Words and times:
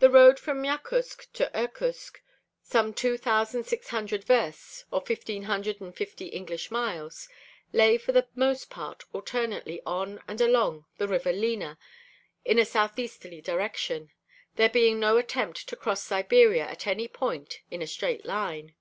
The 0.00 0.10
road 0.10 0.38
from 0.38 0.62
Yakutsk 0.62 1.32
to 1.32 1.50
Irkutsk, 1.58 2.20
some 2.62 2.92
two 2.92 3.16
thousand 3.16 3.64
six 3.64 3.88
hundred 3.88 4.24
versts, 4.24 4.84
or 4.90 5.00
fifteen 5.00 5.44
hundred 5.44 5.80
and 5.80 5.96
fifty 5.96 6.26
English 6.26 6.70
miles, 6.70 7.30
lay 7.72 7.96
for 7.96 8.12
the 8.12 8.28
most 8.34 8.68
part 8.68 9.04
alternately 9.14 9.80
on 9.86 10.20
and 10.28 10.42
along 10.42 10.84
the 10.98 11.08
river 11.08 11.32
Lena 11.32 11.78
in 12.44 12.58
a 12.58 12.66
southeasterly 12.66 13.40
direction; 13.40 14.10
there 14.56 14.68
being 14.68 15.00
no 15.00 15.16
attempt 15.16 15.66
to 15.70 15.76
cross 15.76 16.02
Siberia 16.02 16.66
at 16.66 16.86
any 16.86 17.08
point 17.08 17.62
in 17.70 17.80
a 17.80 17.86
straight 17.86 18.26
line. 18.26 18.74